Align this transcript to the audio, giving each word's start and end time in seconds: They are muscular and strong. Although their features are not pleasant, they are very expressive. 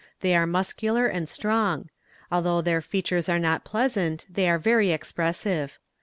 They 0.21 0.35
are 0.35 0.47
muscular 0.47 1.05
and 1.05 1.29
strong. 1.29 1.89
Although 2.31 2.63
their 2.63 2.81
features 2.81 3.29
are 3.29 3.37
not 3.37 3.63
pleasant, 3.63 4.25
they 4.27 4.49
are 4.49 4.57
very 4.57 4.89
expressive. 4.89 5.77